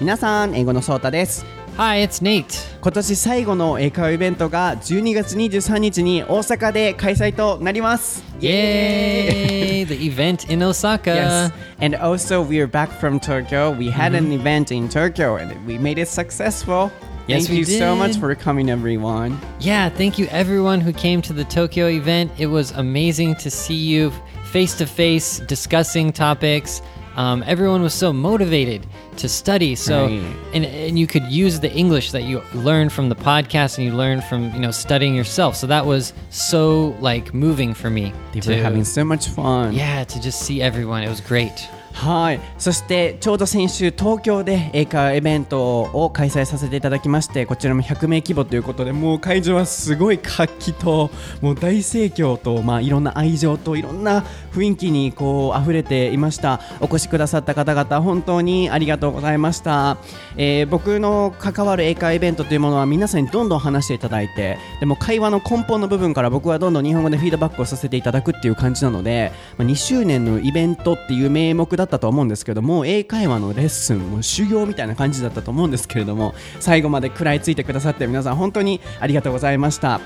[0.00, 1.44] 皆さん英語のソータです
[1.76, 2.46] Hi, it's Nate.
[2.80, 9.84] 今年最後の英会話イベントが12月23日に大阪で開催となります Yay!
[9.86, 11.10] the event in Osaka.
[11.14, 11.52] Yes.
[11.80, 13.70] And also, we are back from Tokyo.
[13.72, 14.26] We had Mm-hmm.
[14.26, 16.90] an event in Tokyo and we made it successful.
[17.28, 17.98] Yes, Thank we you so did.
[17.98, 19.38] much for coming, everyone.
[19.60, 22.30] Yeah, thank you everyone who came to the Tokyo event.
[22.38, 24.12] It was amazing to see you
[24.52, 26.80] face to face discussing topics.
[27.15, 29.75] Um, everyone was so motivated to study.
[29.75, 30.23] So, Right.
[30.53, 33.93] and, and you could use the English that you learned from the podcast and you
[33.93, 35.55] learned from you know studying yourself.
[35.55, 38.13] So that was so like moving for me.
[38.33, 39.73] They to, were having so much fun.
[39.73, 41.03] yeah, to just see everyone.
[41.03, 41.67] It was great.
[41.93, 54.23] はい、そしてちょうど先週東京で英会話イベントを開催させていただきましてこちらも100名規模ということでもう会場はすごい活気ともう大盛況と、まあ、いろんな愛情といろんな
[54.53, 56.59] 雰囲気にこう溢れていました。
[56.79, 59.97] お越しくださった方々本当にありがとうございました、
[60.37, 79.99] えー僕の関わる英会話イベントというものは皆さんにどんどん話していただいてでも会話の根本の部分から僕はどんどん日本語でフィードバックをさせていただくっていう感じなので、まあ、2周年のイベントっていう名目だったと思うんですけども英会話のレッスンも修行みたいな感じだったと思うんですけれども最後まで食らいついてくださって皆さん本当にありがとうございました。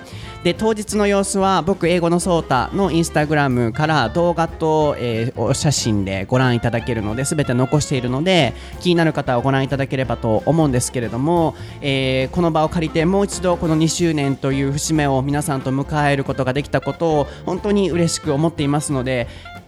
[0.43, 19.27] で当日の様子は僕英語のソータのインスタグラムから動画と、えーお写真でご覧いただけるので全て残しているので気になる方はご覧いただければと思うんですけれども、えーこの場を借りてもう一度この2周年という節目を皆さんと迎えることができたことを本当に嬉しく思っていますので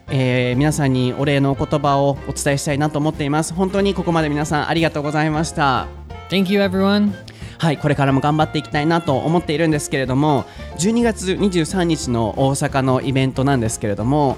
[0.09, 5.87] えー皆さんにお礼のお言葉をお伝えしたいなと思っています本当にここまで皆さんありがとうございました
[6.29, 7.11] Thank you, everyone.
[7.59, 10.45] はいこれからも頑張っていきたいなと思っているんですけれども
[10.77, 14.37] 12月23日の大阪のイベントなんですけれども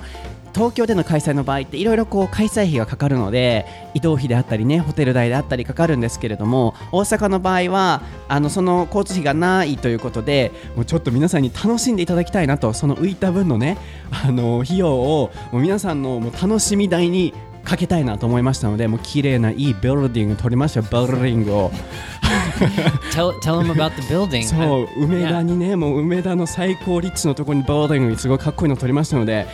[0.60, 13.78] 東京での開催の場合っていろいろこう開催費がかかるので移動費であったりねホテル代であったりかかるんですけれども大阪の場合はあのその交通費がないということでもうちょっと皆さんに楽しんでいただきたいなとその浮いた分のね
[14.12, 17.34] あの費用をもう皆さんのもう楽しみ代に
[17.64, 21.72] かけたいなと思いましたのでもう綺麗ないいビルディング取りましたよビルディングを。
[23.14, 24.44] Tell tell them about the building.
[24.50, 29.48] そう梅田.にねもう梅田の最高立地のところにボーディングにすごいかっこいいの撮りましたので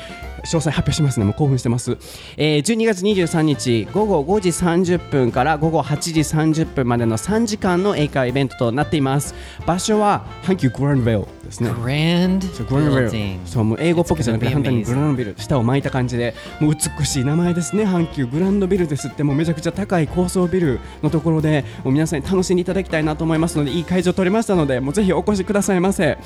[0.45, 1.25] 詳細発表しますね。
[1.25, 1.97] もう興奮してます、
[2.37, 9.35] えー、12月23日午後5時30分から午後8時30分までの3時間の英会話イベントとなっています。
[9.65, 11.69] 場所は阪急グランドベルですね
[12.63, 13.11] グランド.
[13.45, 26.17] そうもう英語っぽくじゃなくて be 対にグ.ランドビル舌を巻いた感じでもう美しい名前ですね阪急グランドビルですってもうめちゃくちゃ高い高層ビルのところでもう皆さんに楽しんでいただきたいなと思いますのでいい会場取れましたのでもうぜひお越しくださいませ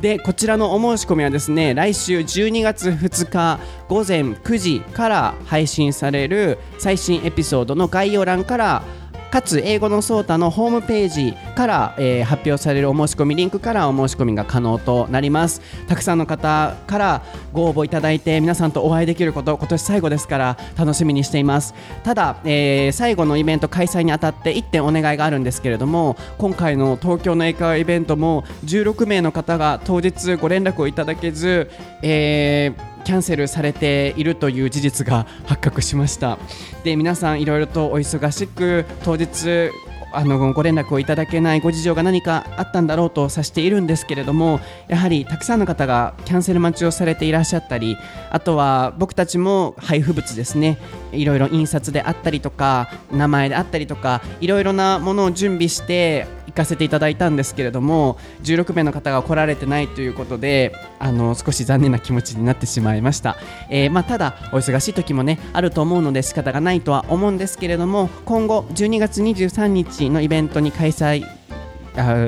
[0.00, 8.82] でこちらのお申し込みはですね来週12月2日午前9時から配信される最新エピソードの概要欄から
[9.30, 15.60] かつ英語のソータのホームページから、えー発表されるお申し込みリンクからお申し込みが可能となります。
[15.86, 17.22] たくさんの方から
[17.52, 21.74] ご応募いただいて皆さんとお会いできること今年最後ですから楽しみにしています。
[22.04, 31.70] ただ、えー最後のイベント開催にあたって1点お願いがあるんですけれども今回の東京の英会話イベントも16名の方が当日ご連絡をいただけず、
[32.02, 36.38] えーキャンセルされているという事実が発覚しました。
[36.84, 39.70] で皆さんいろいろとお忙しく当日
[40.12, 47.96] あのご連絡をいただけないご事情が何かあったんだろうとさしているんですけれどもやはりたくさんの方がキャンセル待ちをされていらっしゃったり
[48.28, 50.76] あとは僕たちも配布物ですね。
[51.12, 56.26] いろいろ印刷であったりとか名前であったりとかいろいろなものを準備して
[56.58, 63.36] かせていただいたんですけれども16名の方が来られてないということであの少し残念な気持ちになってしまいました、
[63.70, 71.37] えーまあ、ただお忙しい時もねあると思うので仕方がないとは思うんですけれども今後12月23日のイベントに開催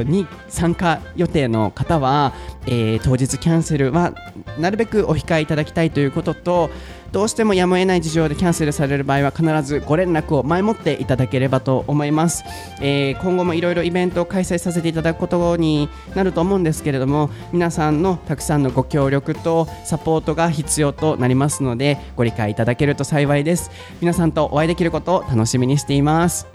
[0.04, 2.32] に参加予定の方は、
[2.66, 4.12] えー当日キャンセルは
[4.58, 6.70] なるべくお控えいただきたいということと
[7.12, 12.44] どうしてもやむを得ない事情でキャンセルされる場合は必ずご連絡を前もっていただければと思います、
[12.80, 23.70] えー今後もいろいろイベントを開催させていただくことになると思うんですけれども皆さんのたくさんのご協力とサポートが必要となりますのでご理解いただけると幸いです。
[24.00, 26.46] 皆さんとお会いできることを楽しみにしています。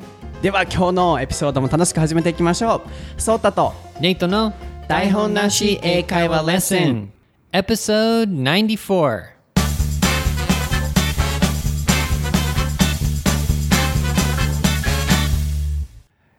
[0.45, 2.83] では今日のエピソードも楽しく始めていきましょ
[3.17, 4.53] うソータと Nate no
[4.87, 7.11] 台本なし英会話レッスン
[7.51, 9.33] Episode 94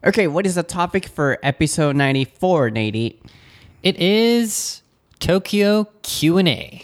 [0.05, 3.17] Okay, what is the topic for episode 94, Nady?
[3.83, 4.85] It is
[5.19, 6.81] Tokyo Q&A.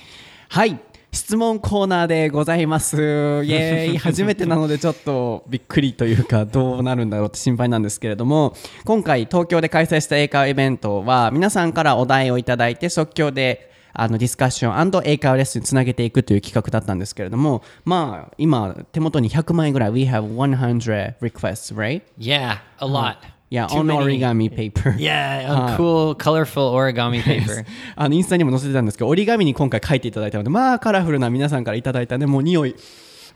[0.48, 0.80] はい
[1.12, 2.96] 質質問コーナーでございます。
[3.00, 8.54] イエーイ初めてなのでちょっとびっくりというかどうなるんだろうって心配なんですけれども
[8.84, 22.02] 今回東京で開催した英会話イベントは皆さんからお題をいただいて即興であのディスカッション英会話レッスンにつなげていくという企画だったんですけれどもまあ今手元に100枚ぐらい We have 100 requests, right?
[22.18, 23.16] Yeah, a lot.
[23.52, 24.96] Yeah, on origami paper.
[24.98, 27.66] Yeah, cool, colorful origami paper.
[27.96, 32.74] あのインスタにも載せてたんですけど折り紙に今回書いていただいたのでまあカラフルな皆さんからいただいたねもう匂い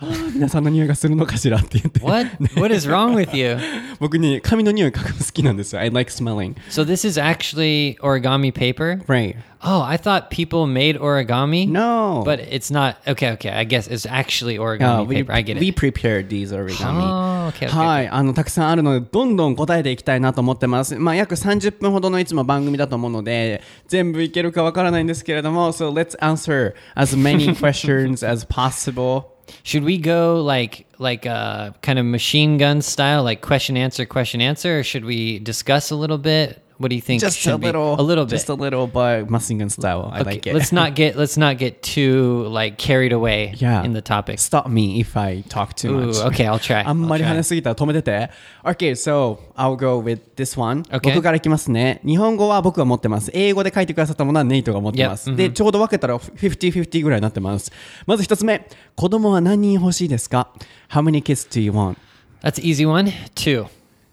[0.33, 2.27] 皆さんの匂いがするのかしらって言って What?
[2.59, 3.57] What is wrong with you?
[3.99, 9.03] 僕に紙の匂い嗅ぐの好きなんですよ I like smelling So this is actually origami paper.
[9.07, 11.69] right Oh, I thought people made origami.
[11.69, 12.95] no But it's not.
[13.07, 13.51] Okay, okay.
[13.51, 15.33] I guess it's actually Yeah, origami we, paper.
[15.33, 15.75] I get we it.
[15.75, 17.69] prepared these origami Oh, okay, okay.
[17.69, 20.95] はい、あのたくさんあるのでどんどん答えていきたいなと思ってます。
[20.95, 29.25] まあ約30分ほどのいつも番組だと思うので全部いけるかわからないんですけれども、so let's answer as many questions as possible.
[29.62, 34.40] Should we go like like uh kind of machine gun style, like question answer question
[34.40, 36.62] answer, or should we discuss a little bit?
[36.78, 37.22] What do you think?
[37.22, 37.66] Just a be?
[37.66, 38.30] little, a little bit.
[38.32, 40.10] just a little, but machine gun style.
[40.12, 40.54] I Okay, like it.
[40.54, 43.82] let's not get let's not get too like carried away Yeah.
[43.82, 44.38] in the topic.
[44.38, 46.16] Stop me if I talk too Ooh, much.
[46.34, 46.84] okay, I'll try.
[46.86, 48.30] あんまり.話しすぎたら止めてて。
[48.62, 50.82] Okay, so I'll go with this one.
[50.90, 51.14] Okay.
[51.14, 52.00] 僕からいきますね。
[52.04, 53.30] 日本語は僕が持ってます。
[53.32, 55.30] 英語で書いてくださったものはネイトが持ってます。
[55.30, 55.34] Yep.
[55.36, 57.72] で、ちょうど分けたら50-50ぐらいになってます。
[58.06, 58.68] まず一つ目。
[58.94, 60.50] 子供は何人欲しいですか
[60.90, 61.96] ?How many kids do you want?
[62.42, 63.10] That's easy one.
[63.34, 63.66] Two.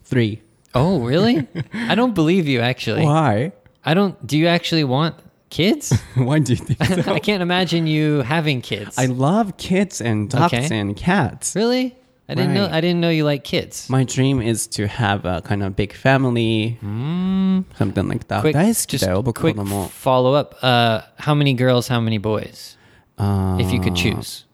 [0.10, 0.40] Three.
[0.74, 1.48] Oh, really?
[1.74, 3.06] I don't believe you, actually.
[3.06, 3.54] Why?
[3.86, 4.16] I don't.
[4.26, 5.16] Do you actually want
[5.50, 5.94] kids?
[6.16, 7.14] Why do you think so?
[7.14, 8.98] I can't imagine you having kids.
[8.98, 10.80] I love kids and dogs Okay.
[10.80, 11.56] and cats.
[11.56, 11.96] really?
[12.30, 12.70] I didn't know.
[12.72, 13.90] I didn't know you like kids.
[13.90, 17.66] My dream is to have a kind of big family, mm.
[17.78, 18.42] something like that.
[18.42, 18.56] Quick,
[18.88, 19.06] just
[19.36, 19.58] quick
[19.92, 20.56] follow up.
[20.64, 21.90] Uh, how many girls?
[21.90, 22.78] How many boys?
[23.20, 24.46] if you could choose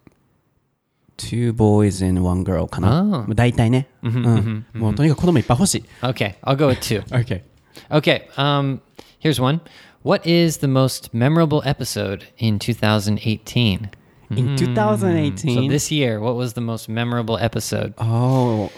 [1.19, 2.99] two boys and one girl かな。
[2.99, 3.89] あーまあ大体ね。
[4.03, 5.85] うんもうとにかく子供いっぱい欲しい。
[6.03, 7.03] Okay, I'll go with two.
[7.11, 7.43] Okay.
[7.91, 8.81] Okay, um,
[9.21, 9.61] here's one.
[10.03, 13.91] What is the most memorable episode in 2018?
[14.31, 17.95] In 2018, So this year, what was the most memorable episode?
[17.99, 18.71] oh,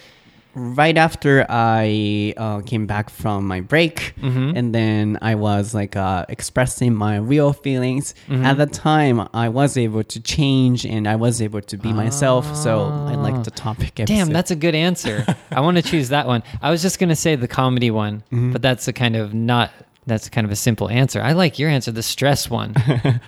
[0.56, 6.26] right after I uh, came back from my break, and then I was like uh,
[6.30, 8.14] expressing my real feelings.
[8.30, 12.56] At the time, I was able to change and I was able to be myself.
[12.56, 13.94] So I like the topic.
[13.96, 15.26] Damn, that's a good answer.
[15.52, 16.44] I want to choose that one.
[16.62, 19.72] I was just going to say the comedy one, but that's a kind of not
[20.08, 21.22] that's kind of a simple answer.
[21.22, 22.74] I like your answer, the stress one.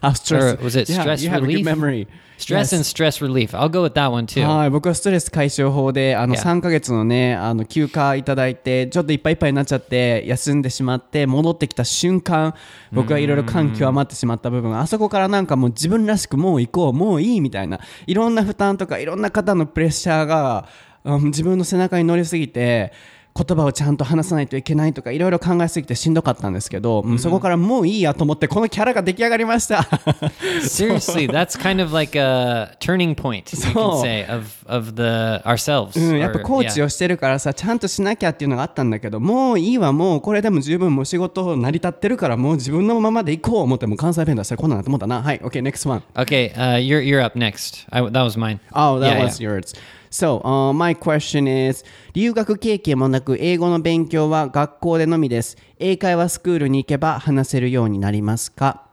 [0.02, 0.56] Ah, stress.
[0.60, 1.58] Or was it Yeah, stress you have a relief?
[1.66, 2.08] good memory.
[2.38, 2.74] Stress Yes.
[2.74, 3.54] and stress relief.
[3.54, 4.44] I'll go with that one too.
[4.44, 6.42] はい、僕はストレス解消法であの Yeah.
[6.42, 12.56] 3ヶ月のねあの休暇いただいてちょっといっぱいいっぱいになっちゃって休んでしまって戻ってきた瞬間
[12.92, 20.68] 僕はいろいろ感極まってしまった部分あそこからなんかもう自分らしくもう行こうもういいみたいないろんな負担とかいろんな方のプレッシャーが、
[21.06, 22.94] うん自分の背中に乗りすぎて
[23.36, 29.82] 言葉をちゃんと話さないといけないとかいろいろ考えすぎてしんどかったんですけど、うんそこからもういいやと思ってこのキャラが出来上がりました
[30.62, 36.00] Seriously, that's kind of like a turning point, you can say, of of the ourselves.
[36.00, 47.86] うん、やっぱコーチ.をしてるからさちゃんとしなきゃっていうのがあったんだけどもういいわもうこれでも十分もう仕事成り立ってるからもう自分のままで行こう思ってもう関西弁出したらこんなんなと思ったなはい OK next one Okay, uh, you're you're up next.
[47.92, 48.60] I, that was mine.
[48.74, 49.50] Oh that Yeah, was yeah.
[49.50, 49.74] yours
[50.12, 58.85] So、uh, my question is 留学経験もなく英語の勉強は学校でのみです英会話スクールに行けば話せるようになりますか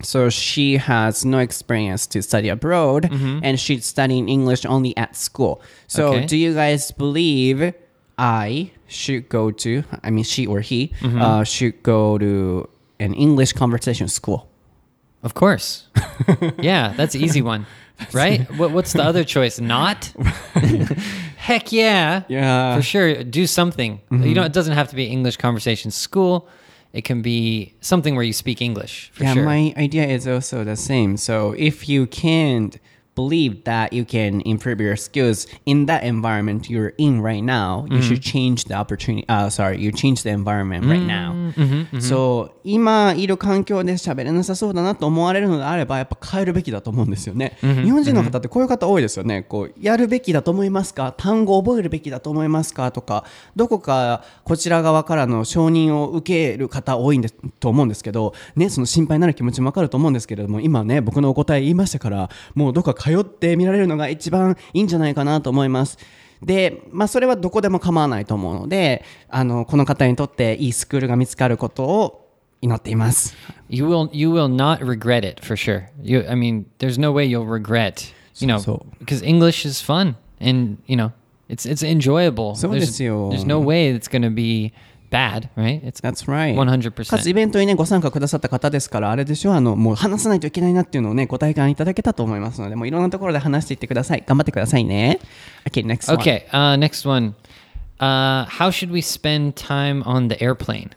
[0.00, 3.08] So she has no experience to study abroad
[3.42, 5.60] and she's studying English only at school.
[5.88, 6.26] So Okay.
[6.26, 7.74] do you guys believe
[8.16, 12.68] I should go to, I mean, she or he uh, should go to
[13.00, 14.46] an English conversation school?
[15.24, 15.88] Of course.
[16.62, 17.66] yeah, that's an easy one,
[18.13, 18.41] right?
[18.57, 19.59] What, what's the other choice?
[19.59, 20.05] Not?
[21.37, 22.23] Heck yeah.
[22.27, 22.75] Yeah.
[22.75, 23.23] For sure.
[23.23, 24.01] Do something.
[24.11, 24.33] You mm-hmm.
[24.33, 26.47] know, it doesn't have to be English conversation school.
[26.93, 29.11] It can be something where you speak English.
[29.13, 29.45] For yeah, sure.
[29.45, 31.17] my idea is also the same.
[31.17, 32.77] So if you can't
[33.15, 38.01] believe that you can improve your skills in that environment you're in right now, you
[38.01, 39.25] should change the opportunity.
[39.27, 41.33] Uh, sorry, you change the environment right now.
[41.99, 47.57] So 今いる環境で喋れなさそうだなと思われるのであればやっぱ変えるべきだと思うんですよね。
[47.61, 49.43] 日本人の方ってこういう方多いですよね。
[49.43, 51.13] こうやるべきだと思いますか？
[51.15, 52.91] 単語を覚えるべきだと思いますか？
[52.91, 65.97] とかどこかこちら側からの承認を受ける方多いんですと思うんですけど、ね、その心配になる気持ちもわかると思うんですけれども今ね僕のお答え言いましたからもうどこか通って見られるのが一番いいんじゃないかなと思います。
[66.41, 72.29] で、まあ、それはどこでも構わないと思うのであのこの方にとっていいスクールが見つかることを
[72.61, 73.35] 祈っています。
[73.69, 75.87] You will you will not regret it for sure.
[76.01, 80.77] You I mean, there's no way you'll regret, you know, because English is fun and,
[80.87, 81.11] you know,
[81.49, 82.55] it's it's enjoyable.
[82.55, 84.71] there's, there's no way it's going to be
[85.12, 85.82] bad, right?
[85.82, 86.54] It's That's right.
[86.54, 87.10] 100%.
[87.10, 94.24] かつイベントにね、ご参加くださった方ですから、あれでしょ、あの、もう話さないといけないなっていうのをね、ご体感いただけたと思いますので、もういろんなところで話していってください。
[94.26, 95.20] 頑張ってくださいね。
[95.68, 96.18] Okay, next one.
[96.20, 97.34] Okay, uh, next one.
[97.98, 100.90] Uh, how should we spend time on the airplane?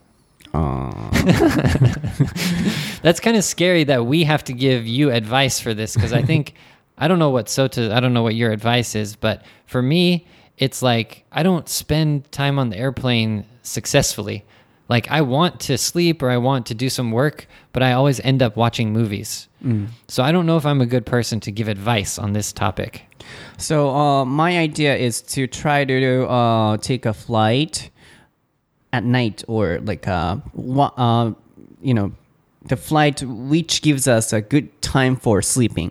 [0.53, 1.21] あ ー
[3.03, 6.21] That's kind of scary that we have to give you advice for this because I
[6.23, 6.53] think
[6.97, 10.27] I don't know what Sota I don't know what your advice is, but for me,
[10.57, 14.44] it's like I don't spend time on the airplane successfully.
[14.88, 18.20] Like I want to sleep or I want to do some work, but I always
[18.20, 19.48] end up watching movies.
[20.06, 23.02] So I don't know if I'm a good person to give advice on this topic.
[23.58, 27.90] So, uh, my idea is to try to uh, take a flight
[28.92, 30.36] at night or like, uh,
[30.96, 31.32] uh,
[31.82, 32.12] you know,
[32.68, 35.90] the flight which gives us a good time for sleeping.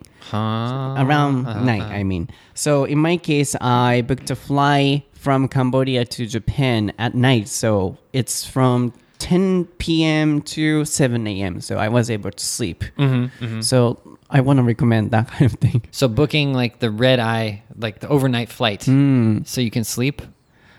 [0.98, 6.24] around night i mean so in my case i booked a fly from cambodia to
[6.24, 12.30] japan at night so it's from 10 p.m to 7 a.m so i was able
[12.30, 12.84] to sleep.
[12.96, 13.60] Mm-hmm, mm-hmm.
[13.60, 13.98] So
[14.30, 15.82] i want to recommend that kind of thing.
[15.90, 19.42] So booking like the red eye, like the overnight flight, hmm.
[19.42, 20.22] so you can sleep.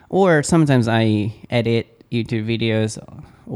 [0.09, 1.03] or sometimes i
[1.49, 1.85] edit
[2.15, 2.91] youtube videos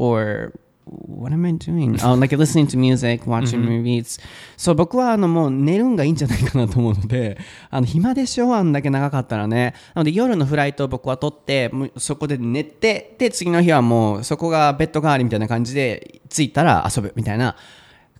[0.04, 0.52] or
[0.86, 1.98] what am I doing?
[2.02, 4.20] Oh, like listening to music, watching movies.
[4.56, 7.38] そう、僕はあのもう寝るんがいいんじゃないかなと思うので、
[7.70, 9.74] あの暇でしょあんだけ長かったらね。
[9.94, 17.56] なので夜のフライトを僕は取って、そこで寝て、で、次の日はもうそこがベッド代わりみたいな感じで、着いたら遊ぶみたいな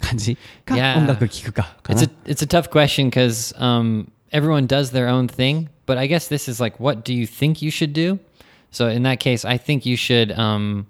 [0.00, 0.98] 感じか、Yeah.
[0.98, 5.68] 音楽聴くかかな It's a it's a tough question because um, everyone does their own thing.
[5.84, 8.18] But I guess this is like, what do you think you should do?
[8.70, 10.86] So in that case, I think you should um,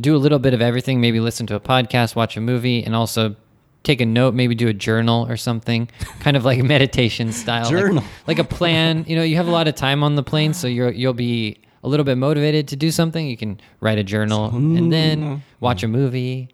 [0.00, 2.94] do a little bit of everything, maybe listen to a podcast, watch a movie, and
[2.94, 3.36] also
[3.82, 5.88] take a note, maybe do a journal or something,
[6.20, 7.70] kind of like meditation style.
[7.70, 8.02] journal.
[8.26, 9.04] Like, like, a plan.
[9.06, 11.58] You know, you have a lot of time on the plane, so you're, you'll be
[11.82, 13.26] a little bit motivated to do something.
[13.26, 16.48] You can write a journal and then watch a movie,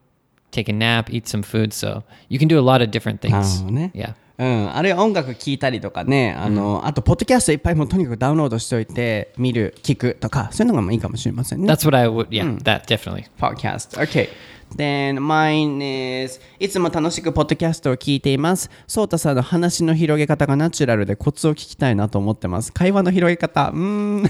[0.50, 1.72] take a nap, eat some food.
[1.72, 3.60] So you can do a lot of different things.
[3.94, 4.14] yeah.
[4.40, 11.70] うん、あるいは音楽聴いたりとかね、あの、あと、ポッドキャストいっぱいもうとにかくダウンロードしておいて、見る、聞くとか、そういうのがもいいかもしれませんね。
[11.70, 12.28] That's what I would.
[12.28, 13.26] Yeah, that definitely.
[13.38, 14.00] podcast.
[14.00, 14.30] Okay.
[14.76, 18.70] Then mine is いつも楽しくポッドキャストを聞いています。
[18.86, 22.72] ソータさんの話の広げ方がナチュラルでコツを聞きたいなと思ってます。
[22.72, 23.70] 会話の広げ方。
[23.74, 24.22] うーん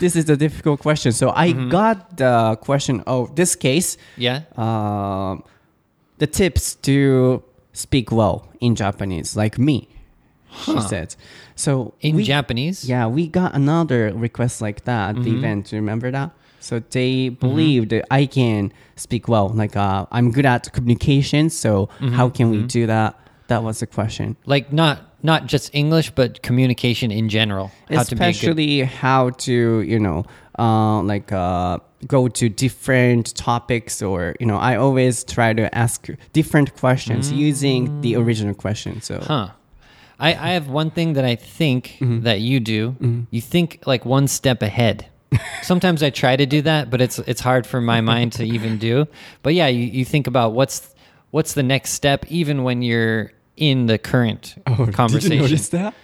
[0.00, 1.10] This is a difficult question.
[1.10, 3.98] So I got the question of this case.
[4.16, 4.44] Yeah.
[4.56, 5.42] Um,
[6.18, 7.42] the tips to
[7.80, 9.88] speak well in Japanese, like me.
[10.64, 11.14] She said.
[11.54, 12.88] So In we- Japanese.
[12.88, 15.38] yeah, we got another request like that at the mm-hmm.
[15.38, 15.72] event.
[15.72, 16.30] Remember that?
[16.60, 17.34] So they mm-hmm.
[17.40, 19.48] believed that I can speak well.
[19.48, 21.50] Like uh, I'm good at communication.
[21.50, 22.08] So mm-hmm.
[22.08, 23.18] how can we do that?
[23.48, 24.36] That was the question.
[24.46, 27.70] Like not not just English, but communication in general.
[27.88, 28.14] How to.
[28.14, 30.24] Especially how to you know
[30.58, 36.08] uh, like uh, go to different topics or you know I always try to ask
[36.32, 39.00] different questions using the original question.
[39.00, 39.48] So Huh.
[40.18, 42.20] I, I have one thing that I think Mm-hmm.
[42.24, 42.94] that you do.
[43.30, 45.06] You think like one step ahead.
[45.62, 48.78] Sometimes I try to do that, but it's it's hard for my mind to even
[48.78, 49.06] do.
[49.42, 50.94] But yeah, you, you think about what's
[51.30, 55.04] what's the next step even when you're in the current conversation.
[55.06, 55.94] Oh, Did you notice that?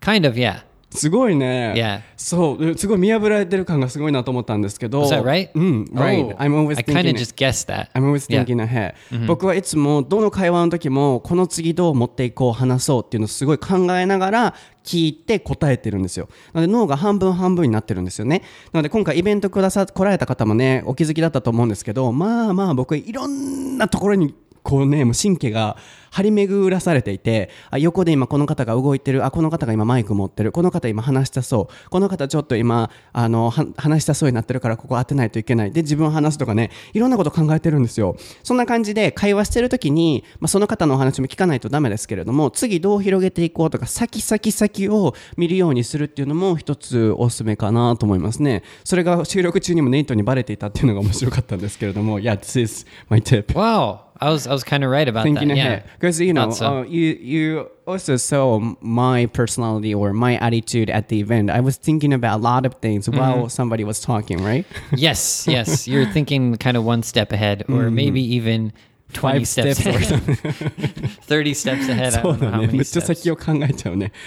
[0.00, 0.64] Kind of, yeah.
[0.94, 1.74] すごいね。
[1.76, 2.00] Yeah.
[2.16, 5.02] そう、すごい見破られてる感がすごいなと思ったんですけど。
[5.02, 5.50] Was that right?
[5.54, 6.26] うん、right.
[6.26, 7.90] Oh, I'm always I kind thinking of just guessed that.
[7.94, 8.44] I'm always Yeah.
[8.44, 8.94] thinking ahead、
[9.26, 14.54] 僕はいつもどの会話の時もこの次どう持っていこう話そうっていうのをすごい考えながら
[14.84, 18.42] 聞いて答えてるんですよなので脳が半分半分になってるんですよね
[18.72, 25.76] なので今回イベントくださ来られた方もねお気づきだったと思うんですけどまあまあ僕いろんなところにこうねもう神経が
[26.10, 38.16] 張り巡らされていてあ横で今この方が動いてるあこの方が今マイク持ってるこの方今話したそうこの方ちょっと今あの話したそうになってるからここ当てないといけないで自分話すとかねいろんなこと考えてるんですよ。
[38.42, 48.62] そんな感じで会話してる時に、まあ、その方のお話も聞かないとダメですけれども次どう広げていこうとか先先先を見るようにするっていうのも一つおすすめかなと思いますね。
[48.84, 52.20] それが収録中にもネイトにバレていたっていうのが面白かったんですけれども。
[52.20, 53.52] Yeah this is my tip.
[53.52, 54.03] Wow.
[54.20, 55.58] I was I was kind of right about thinking that.
[55.58, 56.26] ahead because yeah.
[56.26, 56.78] you know so.
[56.78, 61.50] uh, you you also saw my personality or my attitude at the event.
[61.50, 63.18] I was thinking about a lot of things mm-hmm.
[63.18, 64.64] while somebody was talking, right?
[64.96, 67.94] yes, yes, you're thinking kind of one step ahead, or mm-hmm.
[67.94, 68.72] maybe even
[69.14, 70.22] 20 steps, steps ahead.
[71.22, 72.14] 30 steps ahead.
[72.14, 73.06] I don't know how many steps.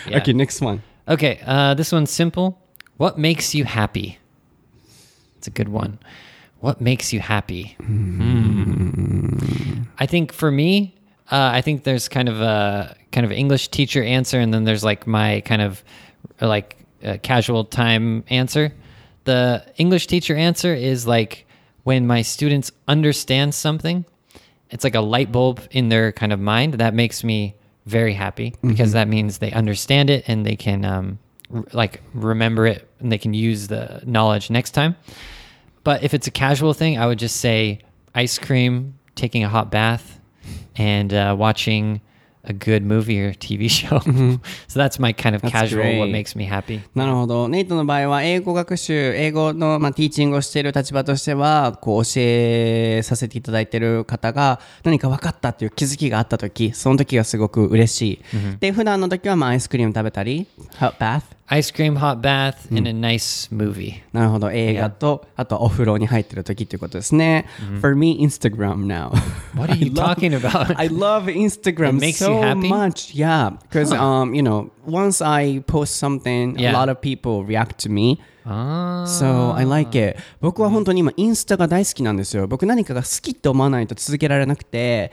[0.08, 0.18] Yeah.
[0.18, 0.84] Okay, next one.
[1.08, 2.62] Okay, uh, this one's simple.
[2.98, 4.18] What makes you happy?
[5.38, 6.00] It's a good one.
[6.60, 7.78] What makes you happy?
[7.80, 9.07] Mm.
[9.98, 10.96] I think for me,
[11.32, 14.84] uh, I think there's kind of a kind of English teacher answer, and then there's
[14.84, 15.84] like my kind of
[16.40, 18.74] like uh, casual time answer.
[19.26, 21.46] The English teacher answer is like
[21.84, 24.06] when my students understand something,
[24.70, 26.76] it's like a light bulb in their kind of mind.
[26.76, 31.20] That makes me very happy because that means they understand it and they can um,
[31.54, 34.96] r- like remember it and they can use the knowledge next time.
[35.84, 37.80] But if it's a casual thing, I would just say
[38.14, 40.20] ice cream, taking a hot bath,
[40.78, 42.00] and uh, watching
[42.50, 44.00] a good movie or TV show.
[44.70, 46.12] so that's my kind of That's casual what great.
[46.14, 46.80] makes me happy.
[46.96, 47.50] なるほど。
[47.50, 58.58] ネイトの場合は、英語学習、英語の、まあ、ティーチングをしている立場としては、こう、教えさせていただいている方が、何か分かったっていう気づきがあったとき、その時がすごく嬉しい。
[58.62, 60.48] で、普段の時は、まあ、アイスクリーム食べたり、
[60.80, 61.24] hot bath。
[61.49, 63.97] Ice cream, hot bath, and a nice movie.
[64.15, 64.51] なるほど。
[64.51, 67.45] 映画と、あとお風呂に入ってる時っていうことですね。
[67.83, 69.11] For me, Instagram now.
[69.55, 70.75] What are you I love- talking about?
[70.79, 72.69] I love Instagram It makes so you happy?
[72.71, 73.15] much.
[73.15, 76.73] Yeah, because um, you know, once I post something, Yeah.
[76.73, 78.19] a lot of people react to me.
[78.47, 79.05] Ah.
[79.07, 80.17] So I like it.
[80.41, 82.47] 僕は本当に今インスタが大好きなんですよ。
[82.47, 85.13] 僕何かが好きって思わないと続けられなくて、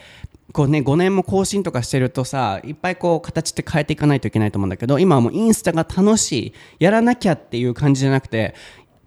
[0.53, 6.55] こうね、5年も更新とかしてるとさ、いっぱいこう形って変えていかないといけないと思うんだけど、今はもうインスタが楽しい。
[6.79, 8.55] やらなきゃっていう感じじゃなくて、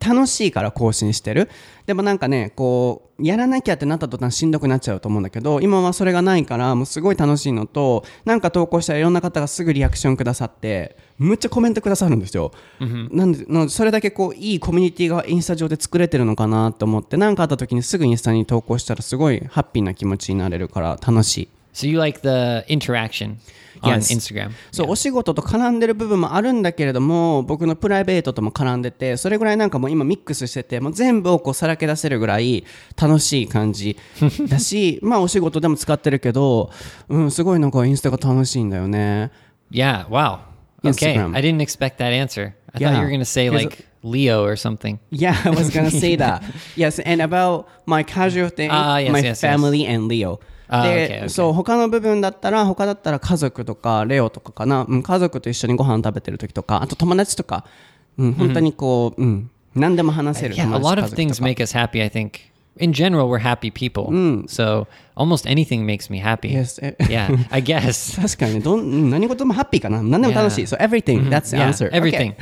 [0.06, 1.50] 楽しいから更新してる。
[1.86, 12.52] でもなんかね、こう、やらなきゃってなった途端しんどくなっちゃうと思うんだけど、今はそれがないから、もうすごい楽しいのと、なんか投稿したらいろんな方がすぐリアクションくださって、むっちゃコメントくださるんですよ。
[13.12, 21.50] なんで、のそれだけこう、いいコミュニティがインスタ上で作れてるのかなと思って、なんかあった時にすぐインスタに投稿したらすごいハッピーな気持ちになれるから楽しい。
[21.74, 23.36] So you like the interaction?
[23.82, 24.16] On Yes.
[24.16, 24.52] Instagram?
[24.72, 32.64] そう、お仕事と絡んでる部分もあるんだけれども、僕のプライベートとも絡んでて、それぐらいなんかもう今ミックスしてて、もう全部をこうさらけ出せるぐらい
[33.02, 33.98] 楽しい感じ
[34.50, 36.72] だし、 まあお仕事でも使ってるけど、
[37.10, 39.32] うん、すごいなんかインスタが楽しいんだよね。
[39.72, 40.06] Yeah.
[40.08, 40.40] Wow.
[40.84, 41.16] Okay.
[41.16, 41.36] Instagram.
[41.36, 42.54] I didn't expect that answer.
[42.74, 42.92] I Yeah.
[42.92, 45.00] thought you were going to say like Leo or something.
[45.12, 46.42] Yeah, I was gonna say that.
[46.76, 49.42] Yes, and about my casual thing, Ah, yes, my yes, yes.
[49.42, 50.40] family and Leo.
[50.70, 51.30] で、okay, okay.
[51.30, 57.64] そう、他の部分だったら、他だったら家族とか、レオとかかな、うん、家族と一緒にご飯食べてる時とか、あと友達とか、
[58.18, 60.64] うん、本当にこう、うん、何でも話せる Yeah.
[60.64, 62.32] A 友達 lot 家 of 族と things か make us happy, I think.
[62.79, 64.07] In general, we're happy people.
[64.49, 66.49] So almost anything makes me happy.
[66.49, 66.93] Yes, eh.
[67.09, 67.29] yeah.
[67.51, 68.17] I guess.
[68.19, 70.65] 確かにね、どんうん何事もハッピーかな何でも楽しい。
[70.65, 70.69] Yeah.
[70.69, 71.91] So everything, that's the Yeah, answer.
[71.91, 72.35] everything.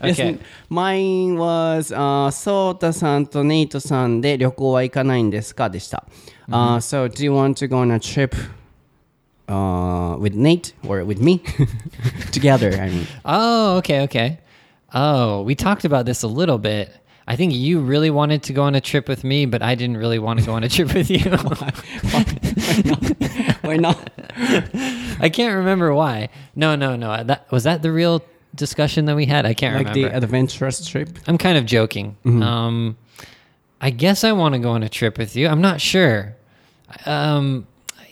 [0.01, 0.13] Okay.
[0.13, 0.37] Okay.
[0.37, 0.39] Yes,
[0.69, 6.05] mine was, uh, ソータさんとネイトさんで旅行は行かないんですかでした。
[6.49, 8.33] Uh, so, do you want to go on a trip
[9.49, 11.41] uh, with Nate or with me?
[12.31, 13.07] Together, I mean.
[13.25, 14.39] Oh, okay, okay.
[14.93, 16.91] Oh, we talked about this a little bit.
[17.28, 19.98] I think you really wanted to go on a trip with me, but I didn't
[19.98, 21.20] really want to go on a trip with you.
[23.60, 24.10] Why not?
[25.20, 26.30] I can't remember why.
[26.56, 27.22] No, no, no.
[27.22, 29.44] That was that the real discussion that we had.
[29.44, 31.10] I can't Like the adventurous trip?
[31.26, 32.16] I'm kind of joking.
[32.24, 32.96] Um,
[33.80, 35.48] I guess I want to go on a trip with you.
[35.48, 36.34] I'm not sure.
[37.04, 37.66] Um,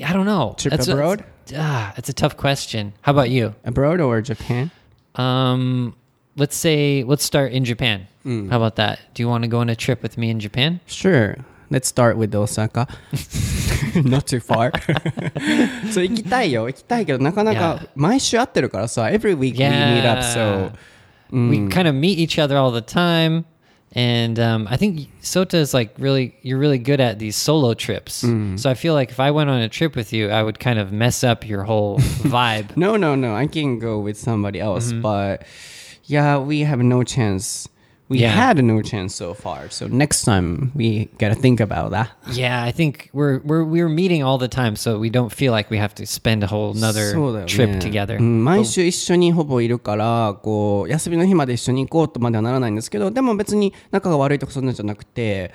[0.05, 0.55] I don't know.
[0.59, 1.25] Trip That's a- abroad?
[1.57, 2.93] ah, that's a tough question.
[3.01, 3.55] How about you?
[3.65, 4.71] Abroad or Japan?
[5.15, 5.97] Um,
[6.36, 8.08] let's say let's start in Japan.
[8.24, 9.00] How about that?
[9.14, 10.80] Do you want to go on a trip with me in Japan?
[10.86, 11.38] Sure.
[11.70, 12.86] Let's start with Osaka.
[13.96, 14.72] Not too far.
[15.92, 16.68] そう行きたいよ。
[16.68, 17.88] 行きたいけど、なかなか Yeah.
[17.96, 20.72] 毎週会ってるからさ、every week we meet up, so.
[21.32, 23.46] We kind of meet each other all the time.
[23.94, 28.24] And um, I think Sota is like really, you're really good at these solo trips.
[28.58, 30.78] So I feel like if I went on a trip with you, I would kind
[30.80, 32.76] of mess up your whole vibe.
[32.78, 33.34] No, no, no.
[33.36, 35.44] I can go with somebody else, but
[36.06, 37.68] yeah, we have no chance.
[38.10, 38.32] We Yeah.
[38.36, 39.70] had no chance so far.
[39.70, 42.10] So next time we gotta think about that.
[42.34, 45.72] Yeah, I think we're we're we're meeting all the time, so we don't feel like
[45.72, 48.18] we have to spend a whole そう another だよね trip together.
[48.20, 55.54] うん毎週一緒にほぼいるからこう休みの日まで一緒に行こうとまではならないんですけどでも別に仲が悪いとかそんなんじゃなくて、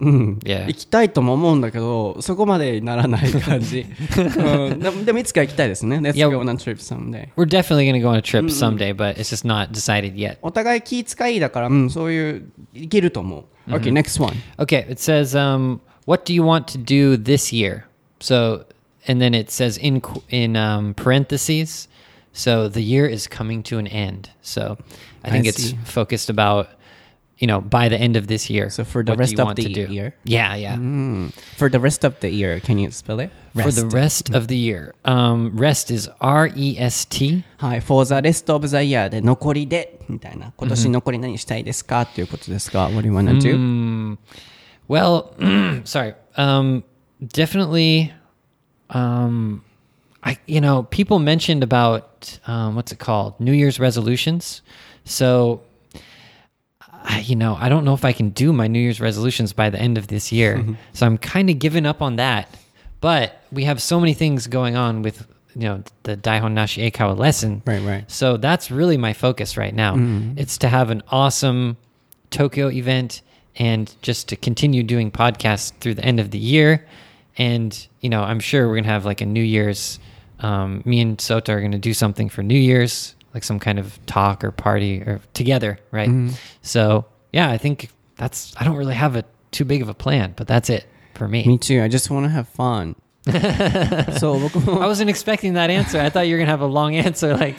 [0.00, 0.66] うん、 Yeah.
[0.66, 3.86] 行きたいとも思うんだけどそこまでにならない感じ、
[4.18, 6.28] うん、でもでもいつか行きたいですね Let's Yeah.
[6.28, 9.16] go on a trip someday We're definitely going to go on a trip someday, but
[9.16, 10.38] it's just not decided yet.
[10.42, 17.54] お互い気遣いだから、うん、そういういけると思う OK next one Okay, it says, um, "What do you want to do this
[17.54, 17.84] year?"
[18.18, 18.64] So,
[19.06, 21.88] and then it says in qu- in um, parentheses.
[22.32, 24.30] So the year is coming to an end.
[24.42, 24.78] So
[25.22, 25.76] I think I it's see.
[25.84, 26.68] focused about,
[27.38, 28.70] you know, by the end of this year.
[28.70, 29.92] So for the what do rest you of want the to do?
[29.92, 30.14] year?
[30.24, 30.76] Yeah, yeah.
[30.76, 31.32] Mm.
[31.56, 33.30] For the rest of the year, can you spell it?
[33.54, 37.44] For the rest of the year, um, rest is R E S T.
[37.58, 43.56] はい、For the rest of the year で残りでみたいな今年残り何したいですかっていうことですが What do you wanna do?
[43.56, 44.18] Mm,
[44.88, 45.32] well,
[45.84, 46.14] sorry.
[46.36, 46.84] Um,
[47.22, 48.12] definitely
[48.90, 49.64] um
[50.22, 54.62] i you know people mentioned about um what's it called new year's resolutions
[55.04, 55.65] so I,
[57.23, 59.79] you know i don't know if i can do my new year's resolutions by the
[59.79, 60.65] end of this year.
[60.93, 62.49] So i'm kind of giving up on that.
[62.99, 67.17] But we have so many things going on with you know the daihon nashi eikawa
[67.17, 67.61] lesson.
[67.65, 68.11] Right, right.
[68.11, 69.95] so that's really my focus right now.
[70.35, 71.77] It's to have an awesome
[72.29, 73.21] tokyo event
[73.55, 76.85] and just to continue doing podcasts through the end of the year.
[77.37, 79.99] And you know i'm sure we're gonna have like a new year's
[80.39, 84.03] um, me and sota are gonna do something for new year's like some kind of
[84.07, 86.33] talk or party or together right mm-hmm.
[86.63, 90.33] so yeah i think that's i don't really have a too big of a plan
[90.35, 91.81] but that's it for me Me too.
[91.81, 92.95] I just want to have fun.
[94.19, 97.37] そう僕も i wasn't expecting that answer i thought you were gonna have a long answer
[97.37, 97.55] like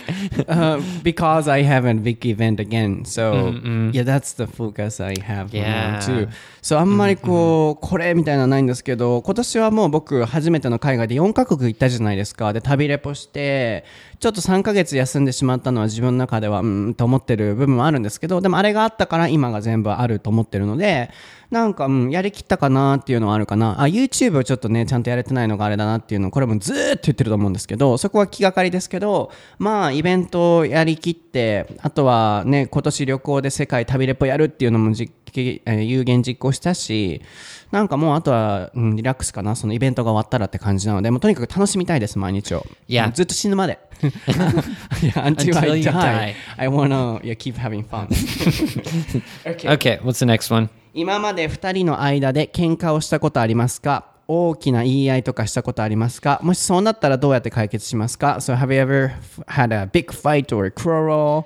[0.48, 3.04] uh, because I have a big event again.
[3.04, 3.52] So
[3.92, 6.00] yeah, that's the focus I have Yeah.
[6.00, 6.28] too.
[6.62, 12.52] So あんまりこう、これみたいなのないんですけど、今年はもう僕初めての海外で4カ国行ったじゃないですか。
[12.52, 13.84] で、旅レポして、
[14.20, 21.10] ちょっと3ヶ月休んでしまったのは自分の中では、うーんと思ってる部分もあるんですけど、でもあれがあったから今が全部あると思ってるので、
[21.50, 23.80] なんか、うん、やりきったかなっていうのはあるかな。
[23.82, 37.22] あ、YouTube をちょっとね、ちゃんとやれてないのがあれだなっていうの、これもずーっと言ってると思うんですけど、そこは気がかりですけど、まあ、イベントをやりきって、あとはね、今年旅行で世界旅レポやるっていうのも実えー有言実行したし、
[37.70, 42.66] なんかもうあとは、うん、リラックスかな、そのイベントが終わったらって感じなので、もうとにかく楽しみたいです、毎日を。
[42.88, 43.12] Yeah.
[43.12, 43.78] ずっと死ぬまで。
[43.98, 46.34] yeah, until, Until I die, die.
[46.56, 48.06] I wanna yeah, keep having fun.
[49.44, 49.68] okay.
[49.68, 50.68] okay what's the next one?
[50.93, 59.11] 今まで2人の間で喧嘩をしたことありますか大きな言い合いとかしたことありますかもしそうなったらどうやって解決しますか So have you ever
[59.47, 61.45] had a big fight or a quarrel?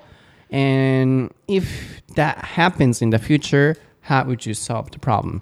[0.52, 5.42] And if that happens in the future, how would you solve the problem?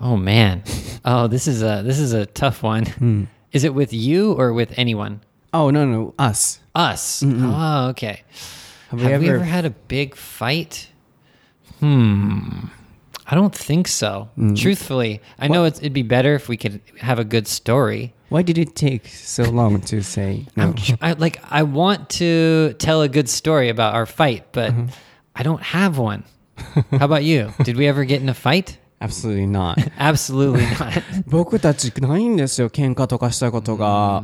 [0.00, 0.62] Oh man.
[1.04, 3.28] Oh, this is a this is a tough one.
[3.52, 5.20] Is it with you or with anyone?
[5.54, 6.60] Oh, no, no, us.
[6.74, 7.22] Us.
[7.24, 8.22] Oh, okay.
[8.90, 10.90] Have Have, we we ever- ever had a big fight?
[11.80, 12.66] Hmm.
[13.31, 14.29] I don't think so.
[14.37, 14.57] Mm.
[14.57, 18.13] Truthfully, I know it's, it'd be better if we could have a good story.
[18.27, 20.63] Why did it take so long to say no?
[20.63, 24.71] I'm tr- I, like I want to tell a good story about our fight, but
[24.71, 24.87] mm-hmm.
[25.33, 26.25] I don't have one.
[26.57, 27.53] How about you?
[27.63, 28.77] Did we ever get in a fight?
[29.01, 29.75] Absolutely not.
[29.97, 31.01] Absolutely not.
[31.27, 34.23] 僕たちないんですよ喧嘩とかしたことが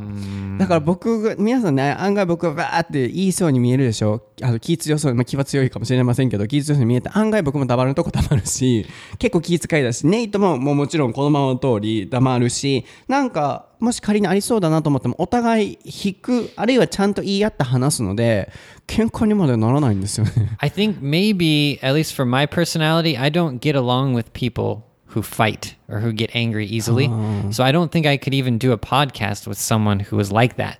[0.58, 4.22] だから僕が皆さんね案外僕はバーって言いそうに見えるでしょ？
[4.40, 8.86] あの気強そう、まあ、気は強いかもしれませんけど気強そうに見えて案外僕も黙るとこ黙るし
[9.18, 18.50] 結構気遣いだしネイトももうもちろんこのままの通り黙るしなんかもし仮にありそうだなと思ってもお互い引くあるいはちゃんと言い合って話すので
[18.87, 24.83] 喧嘩にまでならないんですよね I think maybe, at least for my personality, I don't get along with people
[25.13, 27.07] who fight or who get angry easily.
[27.51, 30.55] So I don't think I could even do a podcast with someone who was like
[30.57, 30.79] that.